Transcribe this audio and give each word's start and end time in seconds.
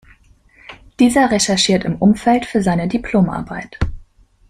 Dieser 0.99 1.29
recherchiert 1.29 1.83
im 1.85 1.93
Umfeld 1.97 2.47
für 2.47 2.63
seine 2.63 2.87
Diplomarbeit. 2.87 3.77